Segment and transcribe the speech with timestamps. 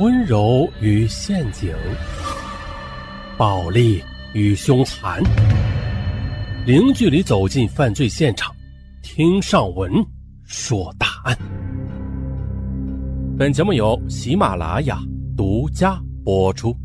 [0.00, 1.72] 温柔与陷阱，
[3.38, 4.02] 暴力
[4.32, 5.22] 与凶残，
[6.66, 8.52] 零距离走进犯罪现场，
[9.04, 9.92] 听上文
[10.42, 11.38] 说大案。
[13.38, 14.98] 本节目由喜马拉雅
[15.36, 16.76] 独家播出。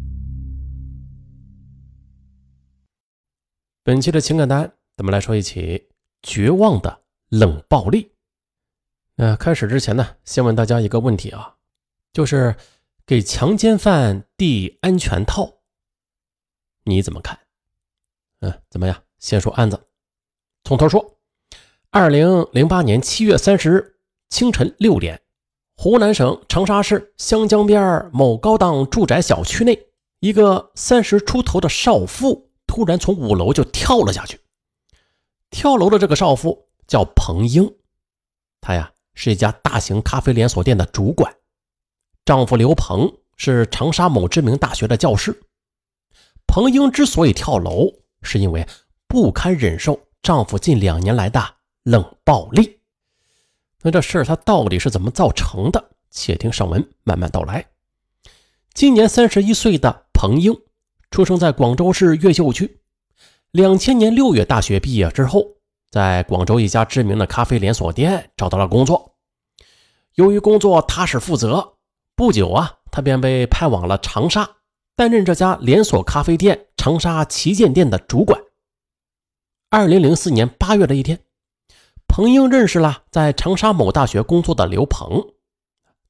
[3.84, 5.84] 本期的情感单，咱们来说一起
[6.21, 8.07] 绝望的冷暴力。
[9.16, 11.52] 那开始之前呢，先问大家一个问题啊，
[12.14, 12.55] 就是
[13.10, 15.61] 给强奸犯递安全套，
[16.84, 17.39] 你怎么看？
[18.42, 19.01] 嗯，怎么样？
[19.18, 19.88] 先说案子，
[20.64, 21.18] 从头说。
[21.89, 23.96] 二零零八年七月三十日
[24.29, 25.24] 清晨六点，
[25.75, 29.87] 湖南省长沙市湘江边某高档住宅小区内，
[30.20, 32.52] 一个三十出头的少妇。
[32.67, 34.39] 突然从五楼就跳了下去。
[35.50, 37.76] 跳楼的这个少妇叫彭英，
[38.62, 41.36] 她呀是一家大型咖啡连锁店的主管，
[42.30, 45.42] 丈夫刘鹏是长沙某知名大学的教师。
[46.45, 48.67] 彭英之所以跳楼，是因为
[49.08, 51.44] 不堪忍受丈夫近两年来的
[51.81, 52.81] 冷暴力。
[53.81, 55.84] 那这事儿她到底是怎么造成的？
[56.12, 57.66] 且听上文慢慢道来。
[58.76, 60.56] 今年三十一岁的彭英。
[61.09, 62.82] 出生在广州市越秀区，
[63.50, 65.44] 两千年六月大学毕业之后，
[65.89, 69.16] 在广州一家知名的咖啡连锁店找到了工作。
[70.14, 71.78] 由于工作踏实负责，
[72.20, 74.58] 不久啊，他便被派往了长沙，
[74.94, 78.38] 担任这家连锁咖啡店长沙旗舰店的主管。
[79.70, 81.17] 二零零四年八月的一天，
[82.09, 85.31] 彭英认识了在长沙某大学工作的刘鹏。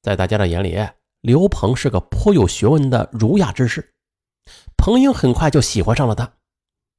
[0.02, 0.76] 在大家的眼里，
[1.20, 3.94] 刘鹏是个颇有学问的儒雅之士。
[4.76, 6.32] 彭英很快就喜欢上了他，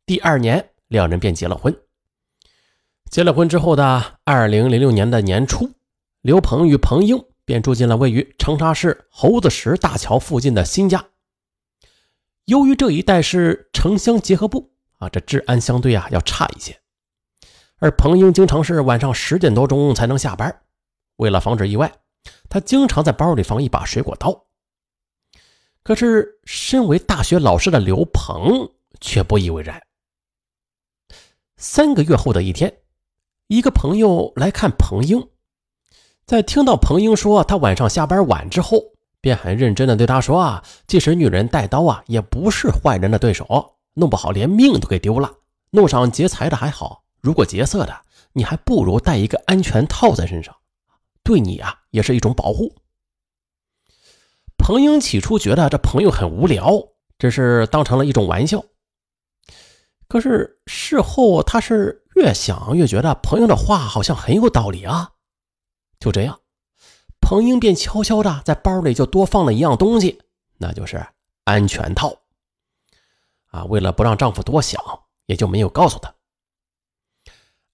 [0.06, 1.78] 第二年两人便结了婚。
[3.10, 5.70] 结了婚之后的二零零六年的年初，
[6.22, 11.08] 刘鹏与彭英便住进了位于长沙市猴子石大桥附近的新家。
[12.46, 16.82] 由于这一带是城乡结合部啊，这治安相对啊要差一些，
[17.78, 20.62] 而彭英经常是晚上十点多钟才能下班。
[21.18, 21.92] 为了防止意外，
[22.50, 24.48] 他经常在包里放一把水果刀。
[25.84, 29.82] 可是，身为大学老师的刘鹏却不以为然。
[31.58, 32.82] 三个月后的一天，
[33.48, 35.28] 一个朋友来看彭英，
[36.32, 38.82] 在听到彭英说他晚上下班晚之后，
[39.20, 45.30] 便很认真的对他说：“啊，即使女人带刀啊，也不是坏人的对手，弄不好连命都给丢了。
[45.72, 47.94] 弄上劫财的还好，如果劫色的，
[48.32, 50.56] 你还不如带一个安全套在身上，
[51.22, 52.74] 对你啊也是一种保护。”
[54.58, 56.82] 彭英起初觉得这朋友很无聊，
[57.20, 58.64] 只是当成了一种玩笑。
[60.08, 65.12] 可是事后，他是越想越觉得朋友的话好像很有道理啊。
[66.02, 66.42] 就这样，
[67.22, 70.20] 彭英便悄悄的在包里就多放了一样东西，
[70.58, 71.06] 那就是
[71.46, 72.18] 安全套。
[73.52, 74.84] 啊，为了不让丈夫多想，
[75.28, 76.16] 也就没有告诉他。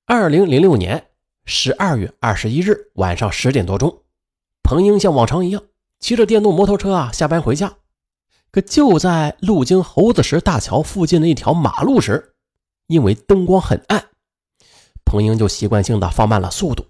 [0.05, 1.11] 二零零六年
[1.45, 4.03] 十二月二十一日晚上十点多钟，
[4.61, 5.63] 彭英像往常一样。
[5.99, 7.77] 骑着电动摩托车啊，下班回家，
[8.51, 12.35] 可就在路经猴子石大桥附近的一条马路时，
[12.87, 14.09] 因为灯光很暗，
[15.05, 16.85] 彭英就习惯性的放慢了速度。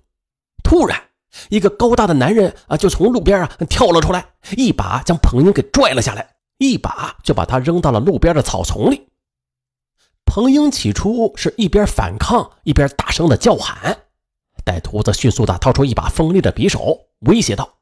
[0.63, 1.01] 突然，
[1.49, 9.07] 一个高大的男人啊，就从路边啊跳了出来，一把将彭英给拽了下来，一把就把他扔到了路边的草丛里。
[10.25, 13.97] 彭英起初是一边反抗，一边大声的叫喊，
[14.65, 17.75] 歹徒则迅速的掏出一把锋利的匕首，威胁道。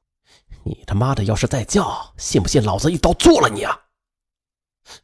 [0.64, 3.80] 你他妈的要是再叫，信不信老子一刀做了你啊！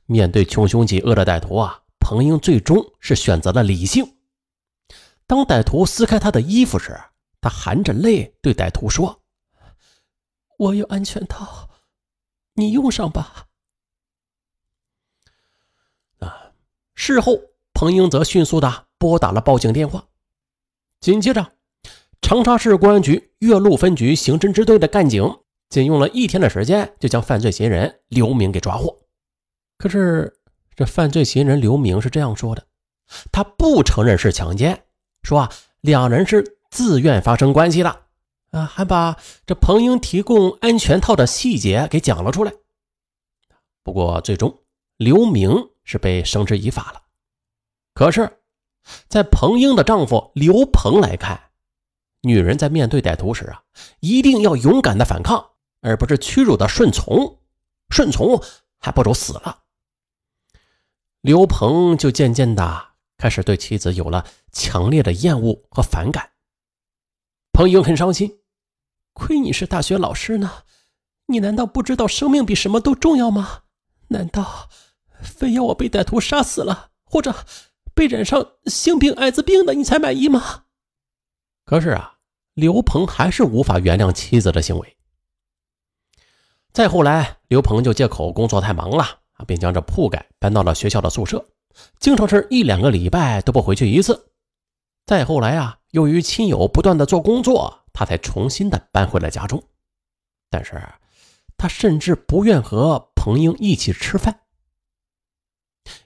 [0.05, 4.15] 面对穷凶极恶的歹徒啊，彭英最终是选择了理性。
[5.25, 6.99] 当歹徒撕开他的衣服时，
[7.41, 9.21] 他含着泪对歹徒说
[10.57, 11.69] ：“我有安全套，
[12.53, 13.47] 你用上吧。”
[16.19, 16.53] 啊！
[16.93, 17.41] 事后，
[17.73, 20.07] 彭英则迅速的拨打了报警电话，
[20.99, 21.53] 紧接着，
[22.21, 25.39] 长沙市公安局岳麓分局刑侦支队的干警。
[25.69, 28.99] 仅用了一天的时间，就将犯罪嫌疑人刘明给抓获。
[29.77, 30.41] 可是，
[30.75, 32.67] 这犯罪嫌疑人刘明是这样说的：
[33.31, 34.83] 他不承认是强奸，
[35.23, 38.05] 说啊，两人是自愿发生关系的，
[38.49, 42.51] 啊，还把这彭英提供安全套的细节给讲了出来。
[43.83, 44.63] 不过，最终
[44.97, 47.03] 刘明是被绳之以法了。
[47.93, 48.39] 可是，
[49.07, 51.51] 在彭英的丈夫刘鹏来看，
[52.21, 53.61] 女人在面对歹徒时啊，
[53.99, 55.49] 一定要勇敢的反抗。
[55.83, 57.39] 而不是屈辱的顺从，
[57.89, 58.39] 顺从
[58.77, 59.63] 还不如死了。
[61.21, 66.29] 刘鹏就渐渐的开始对妻子有了强烈的厌恶和反感。
[67.53, 68.39] 彭英很伤心，
[69.13, 70.63] 亏你是大学老师呢，
[71.27, 73.63] 你难道不知道生命比什么都重要吗？
[74.07, 74.69] 难道
[75.21, 77.33] 非要我被歹徒杀死了，或者
[77.93, 80.63] 被染上性病艾滋病的，你才满意吗？
[81.65, 82.17] 可是啊，
[82.53, 84.97] 刘鹏还是无法原谅妻子的行为。
[86.73, 91.45] 再后来，刘鹏就借口工作太忙了啊，并将这铺盖搬到了学校的宿舍，
[91.99, 94.30] 经常是一两个礼拜都不回去一次。
[95.11, 99.61] 再后来啊，由于亲友不断的做工作，他才重新的搬回了家中。
[100.49, 100.81] 但是，
[101.57, 104.43] 他甚至不愿和彭英一起吃饭。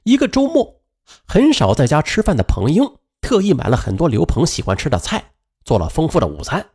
[0.01, 0.81] 一个周末，
[1.27, 6.71] 很少在家吃饭的彭英特意买了很多刘鹏喜欢吃的菜，做了丰富的午餐。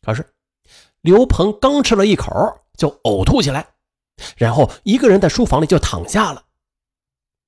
[0.00, 0.24] 可是，
[1.00, 2.30] 刘鹏刚吃了一口
[2.76, 3.66] 就呕吐起来，
[4.36, 6.44] 然后一个人在书房里就躺下了。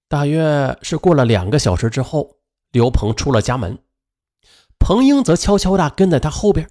[0.08, 2.38] 大约是过了两个小时之后，
[2.73, 3.79] 刘鹏出了家门。
[4.84, 6.69] 彭英则悄悄地跟在他后边，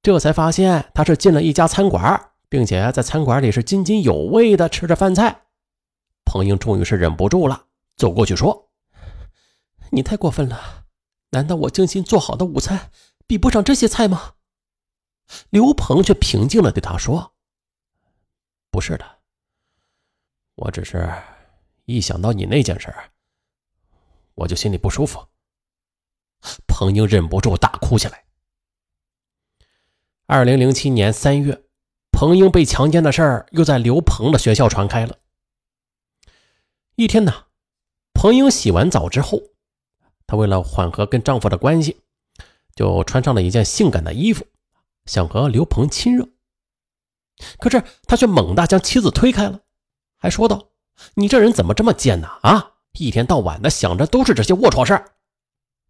[0.00, 5.46] 这才发现他是进了一家餐馆，并且在餐馆里是津津有味地吃着饭菜。
[6.24, 7.66] 彭英终于是忍不住了，
[7.96, 8.70] 走过去说
[9.90, 10.84] ：“你太过分了！
[11.30, 12.92] 难道我精心做好的午餐
[13.26, 14.34] 比不上这些菜吗？”
[15.50, 17.32] 刘鹏却平静地对他说
[18.70, 19.04] ：“不是的，
[20.54, 21.12] 我只是
[21.84, 22.94] 一想到你那件事，
[24.36, 25.18] 我就心里不舒服。”
[26.66, 28.24] 彭英忍不住大哭起来。
[30.26, 31.64] 二零零七年三月，
[32.10, 35.18] 彭英被强奸的事儿又在刘鹏的学校传开了。
[36.96, 37.44] 一天呢，
[38.12, 39.40] 彭英洗完澡之后，
[40.26, 42.00] 她为了缓和跟丈夫的关系，
[42.74, 44.46] 就穿上了一件性感的衣服，
[45.04, 46.28] 想和刘鹏亲热。
[47.58, 49.60] 可是她却猛地将妻子推开了，
[50.16, 50.70] 还说道
[51.14, 52.28] ：“你这人怎么这么贱呢？
[52.42, 55.12] 啊，一天到晚的想着都是这些龌龊事儿。”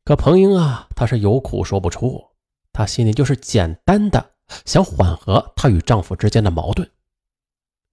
[0.06, 2.30] 可彭英啊，她是有苦说不出，
[2.72, 6.88] 她心里就是简单的想缓和她与丈夫之间的矛盾。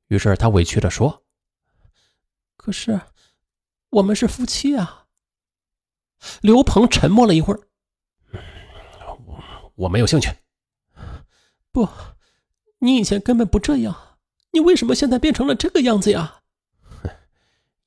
[0.10, 1.24] 于是她委屈地说
[2.56, 3.02] ：“可是
[3.90, 5.08] 我们是夫妻啊。”
[6.42, 7.62] 刘鹏沉默了一会儿
[9.26, 9.44] ：“我
[9.74, 10.30] 我没有兴趣。
[11.74, 11.90] ”“不，
[12.78, 14.20] 你以前根本不这样，
[14.52, 16.44] 你为什么现在变成了这个样子呀？”“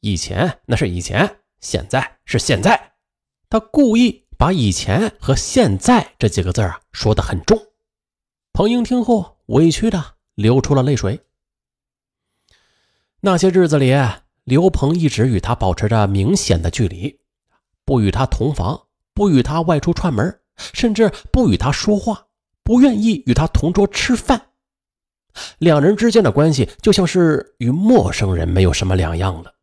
[0.03, 2.95] 以前那是以前，现在是现在。”
[3.57, 7.59] 他故意把“以前”和“现在”这几个字啊说得很重。
[8.53, 11.23] 彭英听后委屈的流出了泪水。
[13.21, 13.95] 那些日子里，
[14.45, 17.19] 刘鹏一直与他保持着明显的距离，
[17.87, 22.27] 不与他同房，不与他外出串门，甚至不与他说话，
[22.63, 24.51] 不愿意与他同桌吃饭。
[25.57, 29.55] 两人之间的关系就像是与陌生人没有什么两样了。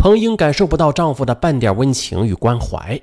[0.00, 2.98] 彭英感受不到丈夫的半点温情与关怀，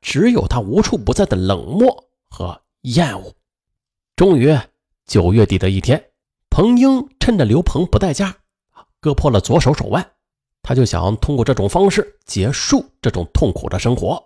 [0.00, 3.32] 只有他无处不在的冷漠和厌恶。
[4.16, 4.58] 终于，
[5.06, 6.10] 九月底的一天，
[6.50, 8.34] 彭英趁着刘鹏不在家，
[8.98, 10.04] 割破了左手手腕。
[10.64, 14.20] 他就想通过这种方式结束这种痛苦的生活。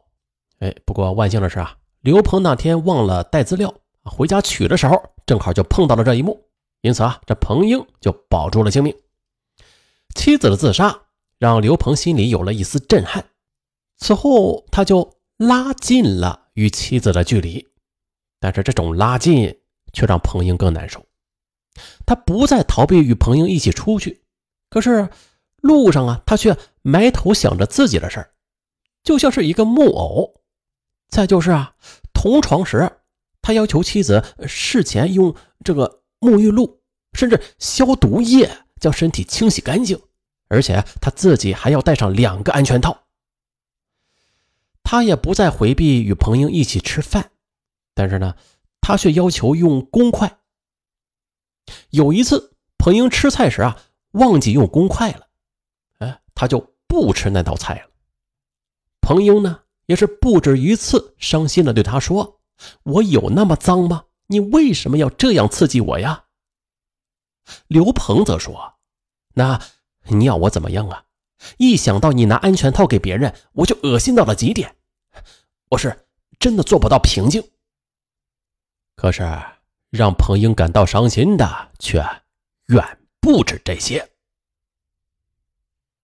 [0.61, 3.75] 哎，不过万幸的是啊，刘鹏那天忘了带资料，
[4.05, 6.49] 回家取的时候正好就碰到了这一幕，
[6.81, 8.97] 因此啊，这彭英就保住了性命。
[10.15, 10.99] 妻子的自杀。
[11.41, 13.25] 让刘鹏心里有了一丝震撼，
[13.97, 17.67] 此后他就拉近了与妻子的距离，
[18.39, 19.63] 但是这种拉近
[19.95, 21.07] 却让彭英更难受。
[22.05, 24.21] 他不再逃避与彭英一起出去，
[24.69, 25.09] 可是
[25.63, 28.35] 路上啊，他却埋头想着自己的事儿，
[29.03, 30.43] 就像是一个木偶。
[31.09, 31.75] 再就是啊，
[32.13, 32.99] 同床时，
[33.41, 36.83] 他要求妻子事前用这个沐浴露，
[37.15, 39.99] 甚至消毒液将身体清洗干净。
[40.51, 43.05] 而且他自己还要带上两个安全套。
[44.83, 47.31] 他也不再回避与彭英一起吃饭，
[47.95, 48.35] 但是呢，
[48.81, 50.39] 他却要求用公筷。
[51.91, 53.81] 有一次，彭英吃菜时啊，
[54.11, 55.29] 忘记用公筷了，
[55.99, 57.91] 哎，他就不吃那道菜了。
[59.01, 62.41] 彭英呢，也是不止一次伤心的对他说
[62.83, 64.07] ：“我有那么脏吗？
[64.27, 66.25] 你为什么要这样刺激我呀？”
[67.69, 68.75] 刘鹏则说
[69.35, 69.63] ：“那。”
[70.09, 71.05] 你要我怎么样啊？
[71.57, 74.77] 一想到你拿安全套给别人，我就恶心到了极点。
[75.71, 76.07] 我是
[76.39, 77.43] 真的做不到平静。
[78.97, 79.23] 可是
[79.89, 82.05] 让彭英感到伤心的却
[82.67, 84.10] 远不止这些。